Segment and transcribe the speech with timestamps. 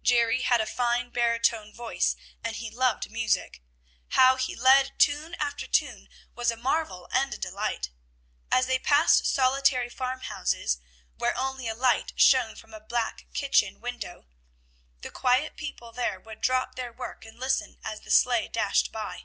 [0.00, 3.64] Jerry had a fine baritone voice, and he loved music.
[4.10, 7.90] How he led tune after tune was a marvel and a delight.
[8.48, 10.78] As they passed solitary farmhouses,
[11.16, 14.26] where only a light shone from a back kitchen window,
[15.00, 19.24] the quiet people there would drop their work and listen as the sleigh dashed by.